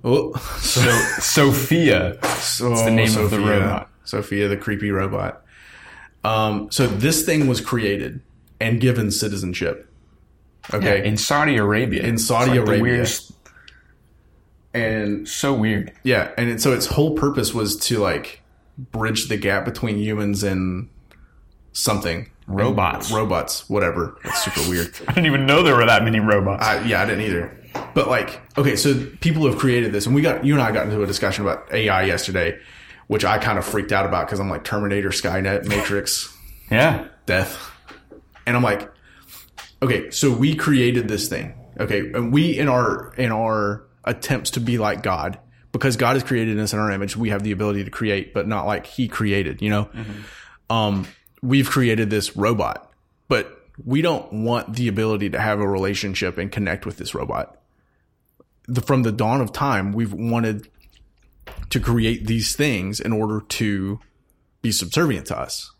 [0.03, 0.81] well, so
[1.21, 3.88] sophia so the name of the robot.
[4.05, 5.43] Sophia, the creepy robot.
[6.25, 8.21] Um, so this thing was created
[8.61, 9.88] and given citizenship.
[10.73, 12.83] Okay, in saudi arabia In It's Saudi the Arabia.
[12.83, 13.33] weirdest-
[14.75, 18.41] and so weird yeah, and it, so its whole purpose was to like
[18.79, 20.88] bridge the gap between humans and
[21.73, 23.09] something Robots.
[23.09, 24.17] And robots, whatever.
[24.25, 24.88] That's super weird.
[25.09, 27.57] i didn't even know there were that many robots I, yeah, I didn't either.
[27.95, 30.87] But like, okay, so people have created this, and we got you and I got
[30.87, 32.59] into a discussion about AI yesterday,
[33.07, 36.37] which I kind of freaked out about because I'm like Terminator, Skynet, Matrix,
[36.71, 37.71] yeah death,
[38.47, 38.91] and I'm like,
[39.83, 44.61] okay, so we created this thing, okay, and we in our in our attempts to
[44.61, 45.39] be like God,
[45.71, 48.49] because God has created us in our image, we have the ability to create, but
[48.49, 49.89] not like He created, you know.
[50.71, 51.07] Um,
[51.43, 52.91] we've created this robot,
[53.29, 57.59] but we don't want the ability to have a relationship and connect with this robot.
[58.75, 60.69] The, from the dawn of time, we've wanted
[61.71, 64.01] to create these things in order to
[64.61, 65.71] be subservient to us.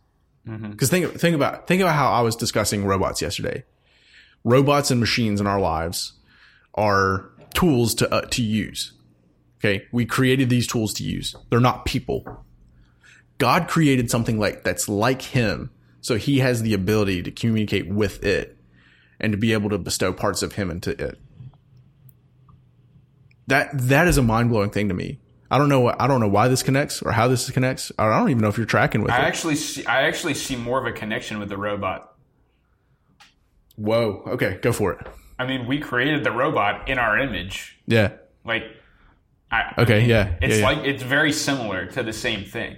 [0.71, 3.65] Because think think about think about how I was discussing robots yesterday.
[4.45, 6.15] Robots and machines in our lives
[6.75, 8.93] are tools to uh, to use.
[9.59, 11.37] Okay, we created these tools to use.
[11.49, 12.45] They're not people.
[13.39, 15.71] God created something like that's like Him
[16.03, 18.59] So he has the ability to communicate with it
[19.21, 21.19] and to be able to bestow parts of him into it.
[23.49, 25.19] That that is a mind blowing thing to me.
[25.51, 25.89] I don't know.
[25.99, 27.93] I don't know why this connects or how this connects.
[27.99, 29.25] I don't even know if you're tracking with I it.
[29.25, 32.15] actually see, I actually see more of a connection with the robot.
[33.77, 34.23] Whoa.
[34.27, 35.07] Okay, go for it.
[35.39, 37.79] I mean, we created the robot in our image.
[37.87, 38.13] Yeah.
[38.45, 38.65] Like,
[39.51, 40.07] I, Okay.
[40.07, 40.37] Yeah.
[40.41, 40.65] it's yeah, yeah.
[40.79, 42.77] like it's very similar to the same thing.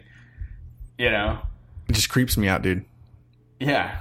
[0.98, 1.40] You know?
[1.88, 2.84] it just creeps me out, dude.
[3.60, 3.98] Yeah.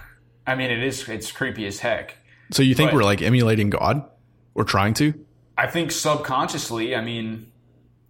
[0.47, 1.07] I mean, it is.
[1.09, 2.15] It's creepy as heck.
[2.51, 4.03] So you think But- we're like emulating God
[4.55, 5.13] or trying to?
[5.57, 7.51] I think subconsciously, I mean,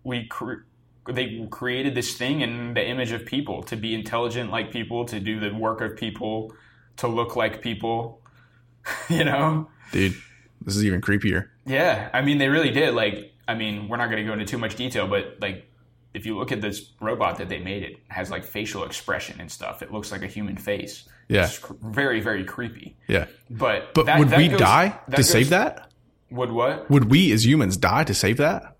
[0.03, 0.63] we cre-
[1.09, 5.19] they created this thing in the image of people to be intelligent like people, to
[5.19, 6.53] do the work of people,
[6.97, 8.21] to look like people.
[9.09, 9.67] you know?
[9.91, 10.15] Dude,
[10.61, 11.49] this is even creepier.
[11.65, 12.93] Yeah, I mean, they really did.
[12.93, 15.69] Like, I mean, we're not going to go into too much detail, but like,
[16.13, 19.51] if you look at this robot that they made, it has like facial expression and
[19.51, 19.81] stuff.
[19.81, 21.05] It looks like a human face.
[21.27, 21.45] Yeah.
[21.45, 22.95] It's very, very creepy.
[23.07, 23.25] Yeah.
[23.49, 25.89] But But that- would that we goes- die to goes- save that?
[26.33, 26.89] Would what?
[26.89, 28.77] Would we as humans die to save that?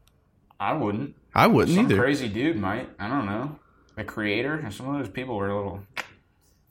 [0.60, 1.16] I wouldn't.
[1.36, 1.98] I wouldn't Some either.
[2.02, 2.90] crazy dude might.
[3.00, 3.60] I don't know.
[3.96, 4.66] The creator.
[4.72, 5.80] Some of those people were a little,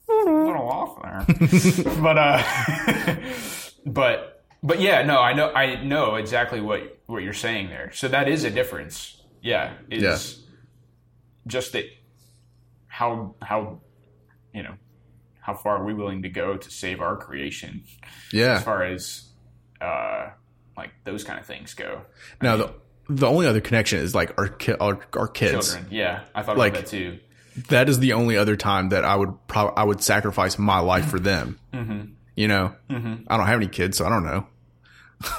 [0.09, 0.13] a
[0.45, 1.95] little off there.
[2.01, 3.15] but uh,
[3.85, 7.91] but but yeah, no, I know I know exactly what what you're saying there.
[7.93, 9.21] So that is a difference.
[9.41, 10.17] Yeah, is Yeah.
[11.47, 11.85] just that
[12.87, 13.81] how how
[14.53, 14.75] you know
[15.39, 17.83] how far are we willing to go to save our creation
[18.31, 18.55] Yeah.
[18.57, 19.29] as far as
[19.81, 20.29] uh
[20.77, 22.01] like those kind of things go.
[22.41, 22.73] Now the
[23.09, 25.73] the only other connection is like our ki- our, our kids.
[25.73, 27.19] Children, yeah, I thought Like- about that too.
[27.69, 31.05] That is the only other time that I would probably I would sacrifice my life
[31.05, 31.59] for them.
[31.71, 32.01] Mm-hmm.
[32.35, 34.47] You know, I don't have any kids, so I don't know.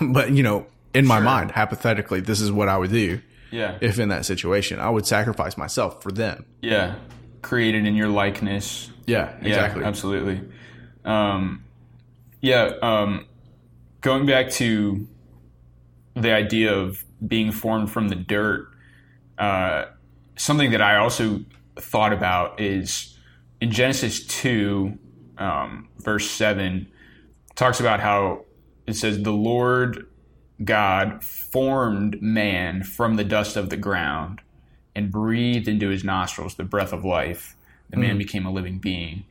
[0.12, 1.25] but you know, in my Sure.
[1.25, 3.20] mind, hypothetically, this is what I would do
[3.51, 4.79] Yeah, if in that situation.
[4.79, 6.44] I would sacrifice myself for them.
[6.62, 6.94] yeah,
[7.42, 8.90] created in your likeness.
[9.09, 9.83] Yeah, exactly.
[9.83, 10.40] Yeah, absolutely.
[11.05, 11.64] Um,
[12.40, 13.27] yeah, um,
[14.03, 15.09] going back to
[16.14, 18.68] the idea of being formed from the dirt,
[19.38, 19.87] uh,
[20.37, 21.40] something that I also
[21.77, 23.18] thought about is
[23.61, 24.98] in Genesis 2,
[25.38, 26.87] um, verse 7,
[27.55, 28.44] talks about how
[28.87, 30.07] it says, The Lord
[30.62, 34.40] God formed man from the dust of the ground
[34.94, 37.57] and breathed into his nostrils the breath of life.
[37.90, 39.24] The man became a living being.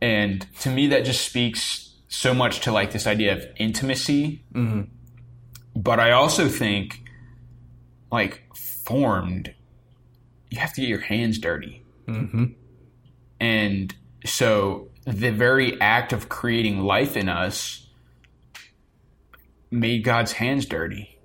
[0.00, 4.42] And to me, that just speaks so much to like this idea of intimacy.
[5.74, 7.02] But I also think,
[8.10, 9.54] like, formed,
[10.50, 11.84] you have to get your hands dirty.
[12.06, 12.46] hmm
[13.40, 17.86] And so the very act of creating life in us
[19.70, 21.18] made God's hands dirty.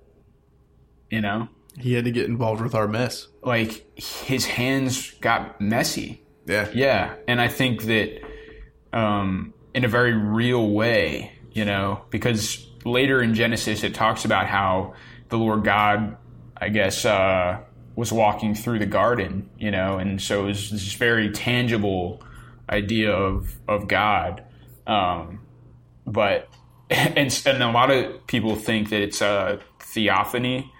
[1.10, 1.48] You know?
[1.78, 3.28] He had to get involved with our mess.
[3.42, 6.22] Like his hands got messy.
[6.46, 6.68] Yeah.
[6.72, 7.14] Yeah.
[7.26, 8.20] And I think that
[8.92, 14.46] um, in a very real way, you know, because later in Genesis it talks about
[14.46, 14.94] how
[15.30, 16.16] the Lord God,
[16.56, 17.60] I guess, uh,
[17.96, 22.22] was walking through the garden, you know, and so it was this very tangible
[22.68, 24.42] idea of of God.
[24.86, 25.40] Um,
[26.06, 26.48] but
[26.90, 30.72] and, and a lot of people think that it's a theophany,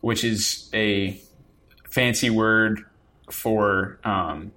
[0.00, 1.20] which is a
[1.90, 2.84] fancy word
[3.30, 4.52] for um,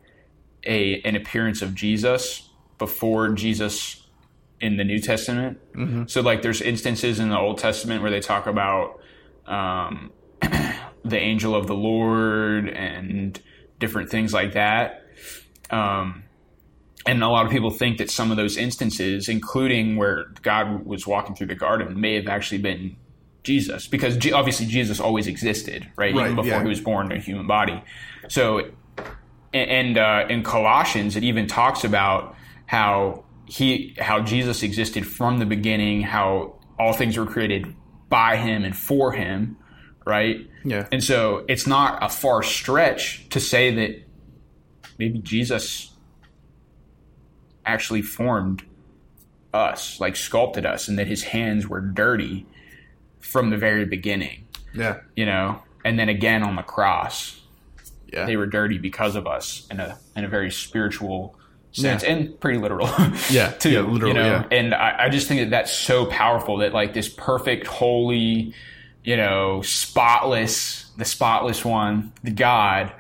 [0.63, 4.03] a an appearance of Jesus before Jesus
[4.62, 5.60] in the New Testament.
[6.10, 9.00] So like there's instances in the Old Testament where they talk about
[9.48, 13.39] um, the angel of the Lord and
[13.80, 15.06] different things like that.
[15.69, 16.24] Um,
[17.06, 21.08] and a lot of people think that some of those instances, including where God was
[21.08, 22.98] walking through the garden, may have actually been
[23.43, 26.13] Jesus, because G- obviously Jesus always existed, right?
[26.13, 26.62] Right, Even before yeah.
[26.62, 27.82] he was born in a human body.
[28.28, 28.69] So,
[29.54, 35.45] and uh, in Colossians, it even talks about how he, how Jesus existed from the
[35.45, 37.75] beginning, how all things were created
[38.07, 39.57] by him and for him,
[40.05, 40.38] right?
[40.63, 40.88] Yeah.
[40.91, 44.03] And so it's not a far stretch to say that
[44.97, 45.91] maybe Jesus
[47.65, 48.63] actually formed
[49.53, 52.45] us, like sculpted us, and that his hands were dirty
[53.19, 54.97] from the very beginning, Yeah.
[55.15, 55.63] you know?
[55.83, 57.41] And then again on the cross,
[58.12, 58.25] Yeah.
[58.25, 61.35] they were dirty because of us in a in a very spiritual
[61.71, 62.10] sense Yeah.
[62.13, 62.88] and pretty literal.
[63.29, 63.69] Yeah, too.
[63.71, 64.25] yeah, literal, you know?
[64.25, 64.58] yeah.
[64.58, 68.53] And I, I just think that that's so powerful that like this perfect, holy,
[69.03, 69.62] you know,
[70.10, 72.91] spotless, the spotless one, the God,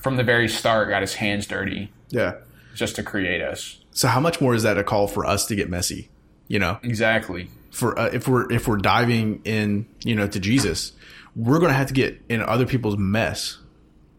[0.00, 2.34] from the very start got his hands dirty yeah.
[2.74, 3.78] just to create us.
[3.92, 6.10] So how much more is that a call for us to get messy?
[6.48, 7.48] You know, Exactly.
[7.70, 10.92] for uh, if we're if we're diving in, you know, to Jesus,
[11.36, 13.58] we're going to have to get in other people's mess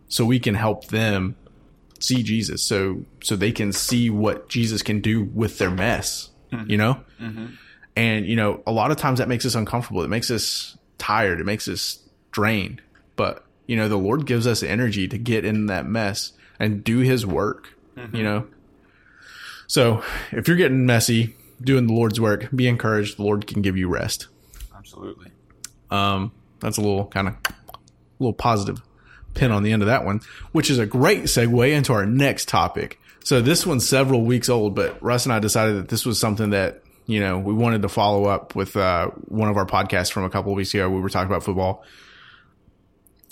[0.08, 1.36] so we can help them
[2.02, 6.30] see Jesus, so so they can see what Jesus can do with their mess.
[6.52, 6.70] Mm-hmm.
[6.70, 7.46] You know, mm-hmm.
[7.96, 10.04] and you know, a lot of times that makes us uncomfortable.
[10.04, 11.40] It makes us tired.
[11.40, 12.00] It makes us
[12.32, 12.82] drained.
[13.16, 17.00] But you know, the Lord gives us energy to get in that mess and do
[17.00, 17.70] His work.
[17.96, 18.16] Mm-hmm.
[18.16, 18.48] You know,
[19.68, 23.18] so if you're getting messy doing the Lord's work, be encouraged.
[23.18, 24.28] The Lord can give you rest.
[24.76, 25.32] Absolutely.
[25.90, 27.36] Um, that's a little kind of
[27.70, 27.78] a
[28.20, 28.82] little positive
[29.34, 32.48] pin on the end of that one, which is a great segue into our next
[32.48, 33.00] topic.
[33.24, 36.52] So this one's several weeks old, but Russ and I decided that this was something
[36.52, 40.24] that you know we wanted to follow up with uh, one of our podcasts from
[40.24, 40.90] a couple of weeks ago.
[40.90, 41.84] We were talking about football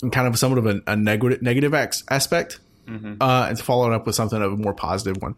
[0.02, 2.60] and kind of somewhat of a, a negative negative ex- aspect,
[3.20, 5.34] uh, and to follow it up with something of a more positive one.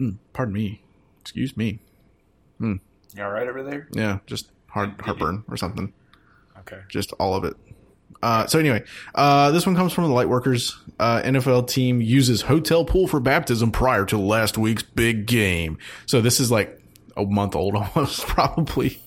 [0.00, 0.82] Mm, pardon me,
[1.20, 1.78] excuse me.
[3.14, 3.88] You all right over there?
[3.92, 5.92] Yeah, just heart heartburn or something.
[6.60, 6.80] Okay.
[6.88, 7.56] just all of it.
[8.22, 10.74] Uh, so anyway, uh, this one comes from the Lightworkers.
[10.98, 15.78] Uh, NFL team uses hotel pool for baptism prior to last week's big game.
[16.06, 16.80] So this is like
[17.16, 19.00] a month old almost, probably.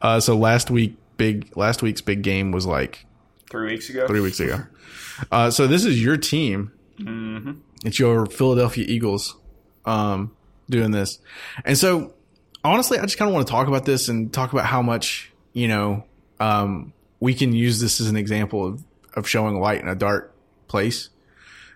[0.00, 3.04] Uh, so last week, big last week's big game was like
[3.50, 4.06] Three weeks ago.
[4.06, 4.64] three weeks ago.
[5.32, 6.72] Uh, so this is your team.
[7.84, 9.36] It's your Philadelphia Eagles
[9.84, 10.34] um,
[10.68, 11.18] doing this.
[11.64, 12.14] And so,
[12.64, 15.30] honestly, I just kind of want to talk about this and talk about how much,
[15.52, 16.04] you know,
[16.40, 16.92] um,
[17.26, 18.84] we can use this as an example of,
[19.14, 20.32] of showing light in a dark
[20.68, 21.10] place.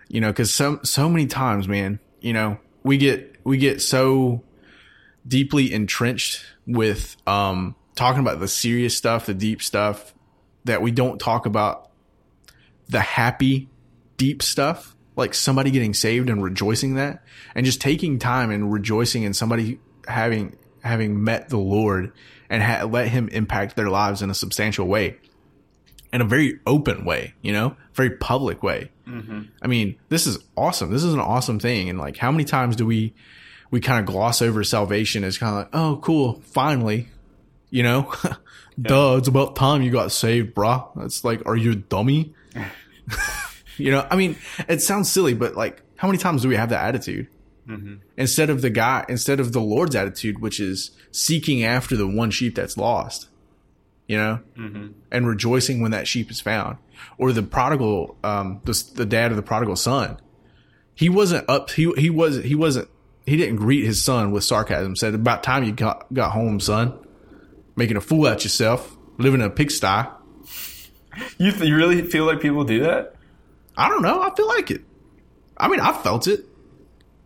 [0.07, 4.43] You know, because so, so many times, man, you know, we get, we get so
[5.27, 10.13] deeply entrenched with um, talking about the serious stuff, the deep stuff,
[10.63, 11.91] that we don't talk about
[12.87, 13.67] the happy,
[14.15, 19.23] deep stuff, like somebody getting saved and rejoicing that, and just taking time and rejoicing
[19.23, 22.13] in somebody having having met the Lord
[22.49, 25.17] and ha- let Him impact their lives in a substantial way,
[26.13, 28.91] in a very open way, you know, very public way.
[29.07, 29.41] Mm-hmm.
[29.61, 30.91] I mean, this is awesome.
[30.91, 33.13] This is an awesome thing, and like, how many times do we
[33.71, 37.07] we kind of gloss over salvation as kind of like, oh, cool, finally,
[37.69, 38.13] you know,
[38.81, 40.89] duh, it's about time you got saved, brah.
[41.05, 42.35] It's like, are you a dummy?
[43.77, 46.69] you know, I mean, it sounds silly, but like, how many times do we have
[46.69, 47.27] that attitude?
[47.67, 47.95] Mm-hmm.
[48.17, 52.31] Instead of the guy, instead of the Lord's attitude, which is seeking after the one
[52.31, 53.29] sheep that's lost,
[54.11, 54.39] you know,
[55.11, 56.77] and rejoicing when that sheep is found,
[57.17, 60.17] or the prodigal, um, the, the dad of the prodigal son,
[60.93, 61.71] he wasn't up.
[61.71, 62.89] He he was he wasn't.
[63.25, 64.95] He didn't greet his son with sarcasm.
[64.95, 66.97] Said, "About time you got got home, son.
[67.75, 70.07] Making a fool out yourself, living in a pigsty."
[71.37, 73.15] You, you really feel like people do that
[73.77, 74.21] I don't know.
[74.21, 74.81] I feel like it.
[75.57, 76.45] I mean, I felt it.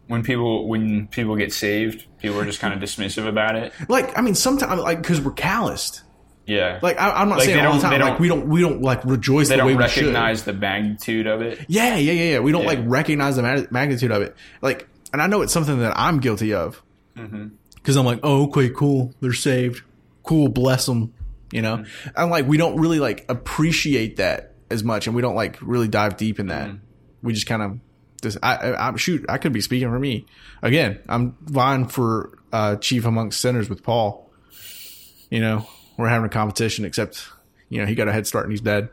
[0.08, 3.74] when people when people get saved, people are just kind of dismissive about it.
[3.90, 6.02] Like, I mean, sometimes like because we're calloused.
[6.48, 8.00] Yeah, Like, I, I'm not Like, saying all the time.
[8.02, 10.02] Like, we don't we don't like rejoice they the way don't we should.
[10.04, 11.66] recognize the magnitude of it.
[11.68, 12.40] Yeah, yeah, yeah, yeah.
[12.40, 12.68] We don't Yeah.
[12.68, 14.36] like recognize the mag- magnitude of it.
[14.62, 16.84] Like, and I know it's something that I'm guilty of.
[17.18, 17.48] Mm-hmm.
[17.76, 19.14] Because I'm like, oh, okay, cool.
[19.22, 19.82] They're saved.
[20.24, 21.14] Cool, bless them.
[21.52, 22.10] You know, Mm-hmm.
[22.16, 25.88] I'm like, we don't really like appreciate that as much, and we don't like really
[25.88, 26.68] dive deep in that.
[26.68, 26.78] Mm-hmm.
[27.24, 27.80] We just kind of,
[28.22, 30.26] just I, I, I, shoot, I could be speaking for me.
[30.62, 34.30] Again, I'm vying for uh, chief amongst sinners with Paul.
[35.32, 37.30] You know, we're having a competition, except
[37.70, 38.90] you know he got a head start and he's dead.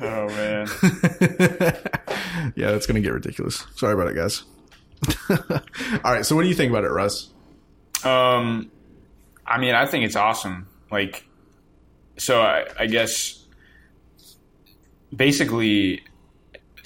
[0.00, 0.68] Oh man,
[2.54, 3.66] yeah, that's gonna get ridiculous.
[3.74, 4.44] Sorry about it, guys.
[6.04, 7.30] All right, so what do you think about it, Russ?
[8.04, 8.70] Um,
[9.46, 10.68] I mean, I think it's awesome.
[10.90, 11.24] Like,
[12.16, 13.44] so I, I guess
[15.14, 16.02] basically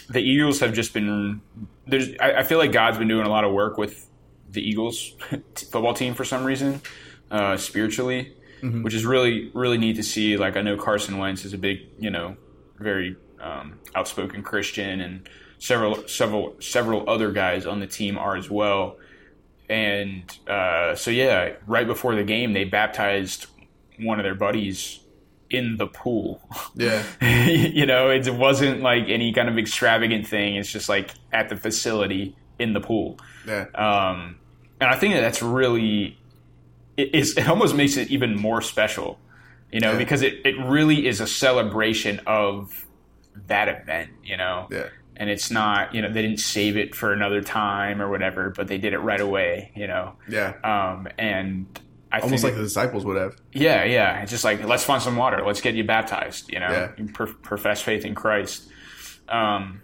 [0.08, 1.42] the Eagles have just been.
[1.86, 4.08] There's, I, I feel like God's been doing a lot of work with
[4.52, 5.12] the Eagles
[5.70, 6.80] football team for some reason,
[7.30, 8.34] uh, spiritually,
[8.82, 10.36] which is really really neat to see.
[10.36, 12.36] Like, I know Carson Wentz is a big, you know,
[12.78, 15.28] very um, outspoken Christian, and
[15.58, 18.98] several several several other guys on the team are as well
[19.68, 23.46] and uh, so yeah, right before the game, they baptized
[23.98, 25.00] one of their buddies
[25.48, 26.42] in the pool.
[26.74, 27.02] Yeah,
[27.46, 30.56] you know, it wasn't like any kind of extravagant thing.
[30.56, 33.18] It's just like at the facility in the pool.
[33.46, 34.36] yeah, Um,
[34.82, 36.18] and I think that that's really
[36.96, 39.18] it, is, it almost makes it even more special,
[39.70, 39.98] you know, Yeah.
[39.98, 42.84] because it, it really is a celebration of
[43.46, 47.12] that event, you know yeah, and it's not you know they didn't save it for
[47.14, 50.52] another time or whatever but they did it right away you know yeah.
[50.64, 51.80] um and
[52.12, 53.36] i Almost think like the disciples would have.
[53.52, 56.70] yeah yeah it's just like let's find some water let's get you baptized you know
[56.70, 56.92] Yeah.
[56.98, 58.68] You pro- profess faith in christ
[59.30, 59.80] um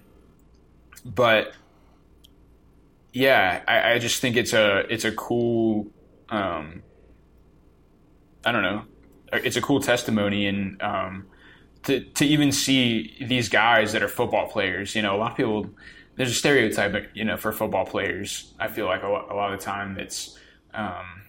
[1.06, 1.54] but
[3.18, 5.86] yeah I, I just think it's a it's a cool
[6.28, 6.82] um
[8.44, 8.84] i don't know
[9.32, 11.26] it's a cool testimony and um
[11.84, 14.94] to to even see these guys that are football players.
[14.94, 15.70] You know, a lot of people
[16.16, 18.52] there's a stereotype, but you know, for football players.
[18.58, 20.38] I feel like a lot, a lot of the time it's,
[20.74, 21.22] um,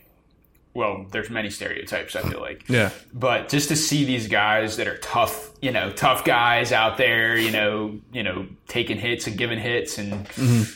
[0.74, 2.16] well, there's many stereotypes.
[2.16, 2.92] I feel like, Yeah.
[3.14, 7.36] but just to see these guys that are tough, you know, tough guys out there,
[7.38, 10.28] you know, you know, taking hits and giving hits and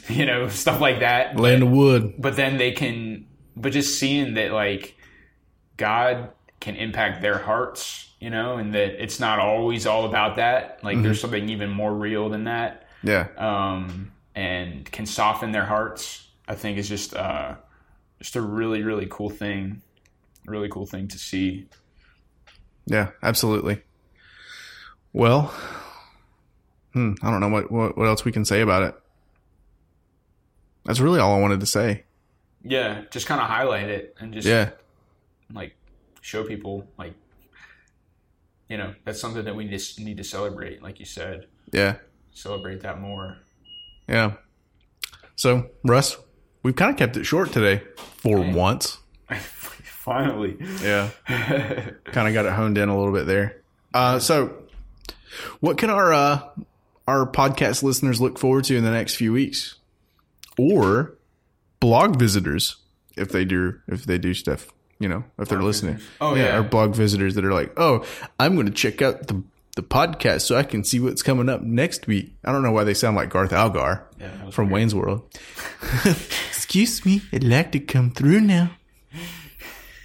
[0.09, 1.39] you know stuff like that.
[1.39, 2.15] Land of wood.
[2.17, 4.97] But then they can, but just seeing that like
[5.77, 6.29] God
[6.59, 10.79] can impact their hearts, you know, and that it's not always all about that.
[10.83, 13.27] Like there's something even more real than that Yeah.
[13.37, 16.27] um, and can soften their hearts.
[16.47, 17.55] I think is just uh,
[18.23, 19.81] just a really really cool thing,
[20.45, 21.67] really cool thing to see.
[22.85, 23.81] Yeah, absolutely.
[25.11, 25.53] Well,
[26.93, 28.95] hmm, I don't know what, what what else we can say about it.
[30.85, 32.05] That's really all I wanted to say.
[32.63, 34.71] Yeah, just kind of highlight it and just Yeah.
[35.53, 35.75] like
[36.21, 37.13] show people like
[38.69, 41.97] you know that's something that we just need to celebrate, like you said, Yeah.
[42.31, 43.39] celebrate that more.
[44.07, 44.33] Yeah.
[45.35, 46.17] So, Russ,
[46.63, 47.83] we've kind of kept it short today
[48.17, 48.97] for once.
[50.03, 51.09] Finally, Yeah.
[51.27, 53.61] kind of got it honed in a little bit there.
[53.93, 54.53] Uh, so
[55.61, 56.41] what can our, uh,
[57.07, 59.75] our podcast listeners look forward to in the next few weeks
[60.57, 61.15] or
[61.79, 62.77] blog visitors
[63.15, 64.67] if they do, if they do stuff,
[64.99, 65.99] you know, if they're listening.
[66.19, 66.57] Oh, yeah.
[66.57, 68.05] Or blog visitors that are like, Oh,
[68.39, 69.41] I'm going to check out the,
[69.75, 72.35] the podcast so I can see what's coming up next week.
[72.43, 75.23] I don't know why they sound like Garth Algar Yeah, from Wayne's World.
[76.05, 78.71] Excuse me, I'd like to come through now.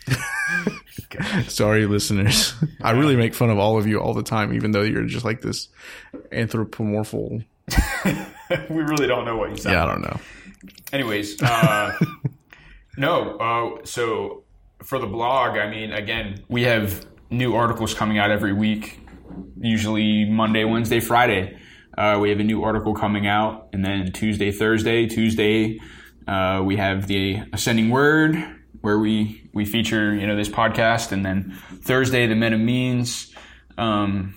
[1.48, 2.54] Sorry, listeners.
[2.82, 5.24] I really make fun of all of you all the time, even though you're just
[5.24, 5.68] like this
[6.32, 7.44] anthropomorphal.
[8.70, 9.72] we really don't know what you said.
[9.72, 10.20] Yeah, I don't know.
[10.92, 11.96] Anyways, uh,
[12.96, 13.36] no.
[13.36, 14.44] Uh, so
[14.82, 19.00] for the blog, I mean, again, we have new articles coming out every week.
[19.61, 21.59] Usually Monday, Wednesday, Friday.
[21.97, 25.81] Uh, we have a new article coming out, and then Tuesday, Thursday, Tuesday,
[26.29, 28.37] uh, we have the Ascending Word,
[28.83, 33.35] where we we feature you know this podcast, and then Thursday, the Men of Means.
[33.76, 34.35] Um,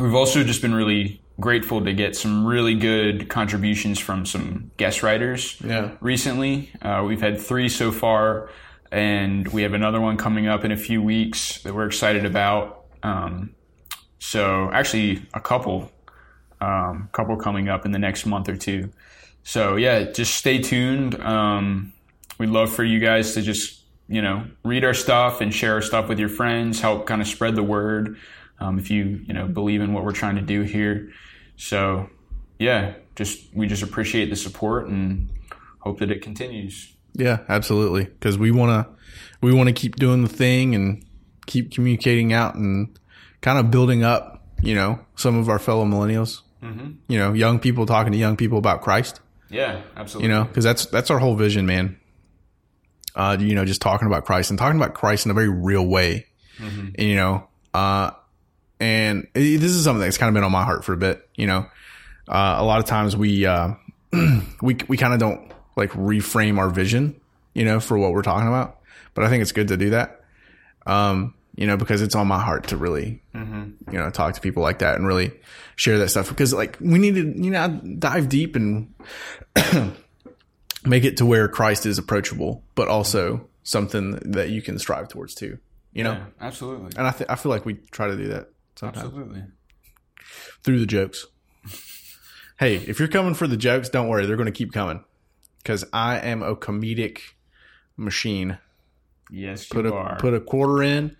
[0.00, 5.04] we've also just been really grateful to get some really good contributions from some guest
[5.04, 5.92] writers Yeah.
[6.00, 6.70] recently.
[6.82, 8.50] Uh, we've had three so far,
[8.90, 12.86] and we have another one coming up in a few weeks that we're excited about.
[13.04, 13.50] Um,
[14.18, 15.90] so actually, a couple,
[16.60, 18.90] um, couple coming up in the next month or two.
[19.42, 21.20] So yeah, just stay tuned.
[21.20, 21.92] Um,
[22.38, 25.82] we'd love for you guys to just you know read our stuff and share our
[25.82, 26.80] stuff with your friends.
[26.80, 28.18] Help kind of spread the word
[28.60, 31.10] um, if you you know believe in what we're trying to do here.
[31.56, 32.10] So
[32.58, 35.30] yeah, just we just appreciate the support and
[35.80, 36.92] hope that it continues.
[37.14, 38.04] Yeah, absolutely.
[38.04, 38.92] Because we want to,
[39.40, 41.04] we want to keep doing the thing and
[41.46, 42.98] keep communicating out and
[43.40, 46.42] kind of building up, you know, some of our fellow millennials.
[46.62, 46.90] Mm-hmm.
[47.08, 49.20] You know, young people talking to young people about Christ.
[49.48, 50.28] Yeah, absolutely.
[50.28, 51.98] You know, because that's that's our whole vision, man.
[53.14, 55.86] Uh, you know, just talking about Christ and talking about Christ in a very real
[55.86, 56.26] way.
[56.60, 58.10] And, you know, uh,
[58.80, 61.28] and it- this is something that's kind of been on my heart for a bit.
[61.36, 61.66] You know,
[62.28, 63.74] uh, a lot of times we uh,
[64.62, 67.20] we we kind of don't like reframe our vision,
[67.54, 68.78] you know, for what we're talking about.
[69.14, 70.20] But I think it's good to do that.
[70.86, 73.92] Um, you know, because it's on my heart to really, mm-hmm.
[73.92, 75.32] you know, talk to people like that and really
[75.74, 78.94] share that stuff because like we need to, you know, dive deep and
[80.84, 85.34] make it to where Christ is approachable, but also something that you can strive towards
[85.34, 85.58] too,
[85.92, 86.12] you know?
[86.12, 86.92] Yeah, absolutely.
[86.96, 89.42] And I, th- I feel like we try to do that sometimes Absolutely.
[90.62, 91.26] through the jokes.
[92.60, 94.26] hey, if you're coming for the jokes, don't worry.
[94.26, 95.02] They're going to keep coming
[95.64, 97.18] because I am a comedic
[97.96, 98.58] machine.
[99.28, 100.18] Yes, you Put a, are.
[100.20, 101.16] put a quarter in,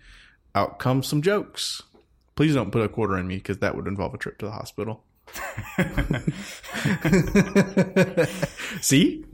[0.55, 1.83] out come some jokes.
[2.35, 4.51] Please don't put a quarter in me because that would involve a trip to the
[4.51, 5.03] hospital.
[8.81, 9.25] See?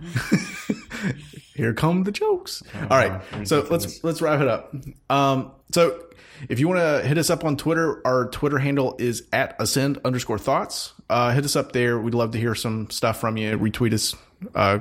[1.56, 2.64] Here come the jokes.
[2.90, 3.22] All right.
[3.48, 4.76] So let's let's wrap it up.
[5.10, 6.04] Um, so
[6.50, 10.00] if you want to hit us up on Twitter, our Twitter handle is at ascend
[10.04, 10.94] underscore thoughts.
[11.10, 11.98] Uh, hit us up there.
[11.98, 13.58] We'd love to hear some stuff from you.
[13.58, 14.16] Retweet us,
[14.54, 14.80] uh,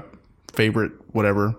[0.53, 1.55] favorite, whatever.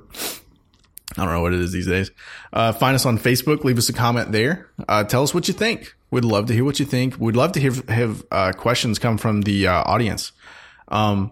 [1.17, 2.11] I don't know what it is these days.
[2.51, 3.63] Uh, find us on Facebook.
[3.63, 4.69] Leave us a comment there.
[4.87, 5.95] Uh, tell us what you think.
[6.11, 7.17] We'd love to hear what you think.
[7.17, 10.31] We'd love to hear, have uh, questions come from the uh, audience.
[10.87, 11.31] Um,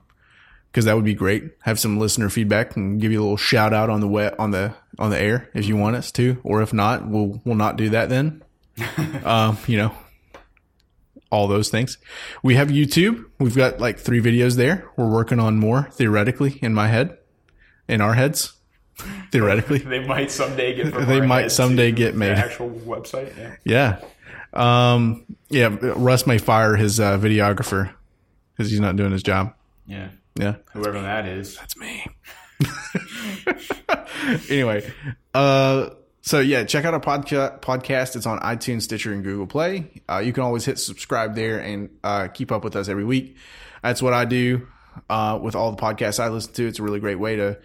[0.72, 1.52] because that would be great.
[1.62, 4.50] Have some listener feedback and give you a little shout out on the wet on
[4.50, 7.78] the on the air if you want us to, or if not, we'll we'll not
[7.78, 8.44] do that then.
[9.24, 9.94] um, you know,
[11.32, 12.00] all those things.
[12.42, 13.24] We have YouTube.
[13.40, 14.90] We've got like three videos there.
[14.98, 17.20] We're working on more theoretically in my head,
[17.88, 18.54] in our heads,
[19.32, 19.78] theoretically.
[19.80, 20.94] they might someday get.
[21.08, 22.38] They might someday get the made.
[22.38, 23.36] Actual website.
[23.66, 24.00] Yeah.
[24.54, 24.94] Yeah.
[24.94, 27.92] Um, yeah, Russ may fire his uh, videographer
[28.56, 29.54] because he's not doing his job.
[29.88, 30.10] Yeah.
[30.36, 31.56] Yeah, Whoever that is.
[31.58, 32.08] that's me.
[34.50, 34.92] anyway,
[35.34, 35.90] uh,
[36.22, 38.16] so yeah, check out our podca- podcast.
[38.16, 40.02] It's on iTunes, Stitcher, and Google Play.
[40.10, 43.36] Uh, you can always hit subscribe there and uh, keep up with us every week.
[43.84, 44.68] That's what I do
[45.10, 46.68] uh, with all the podcasts I listen to.
[46.68, 47.60] It's a really great way to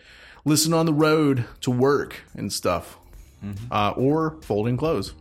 [0.48, 2.98] listen on the road to work and stuff,
[3.70, 5.14] uh, or folding clothes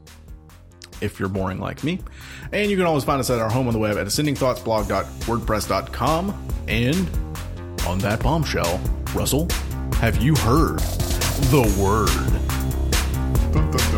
[1.02, 2.00] if you're boring like me.
[2.52, 6.48] And you can always find us at our home on the web at ascendingthoughtsblog.wordpress.com.
[6.68, 7.10] And
[7.86, 8.80] on that bombshell,
[9.14, 9.48] Russell,
[10.00, 10.80] have you heard
[11.50, 12.10] the word?
[13.54, 13.92] Dun, dun,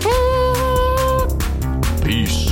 [0.00, 2.02] dun.
[2.02, 2.51] Peace.